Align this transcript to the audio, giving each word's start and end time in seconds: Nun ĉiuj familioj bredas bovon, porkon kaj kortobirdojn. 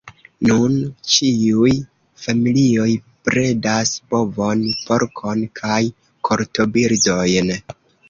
Nun 0.51 0.77
ĉiuj 1.15 1.73
familioj 2.23 2.87
bredas 3.29 3.93
bovon, 4.17 4.67
porkon 4.89 5.47
kaj 5.63 5.81
kortobirdojn. 6.31 7.59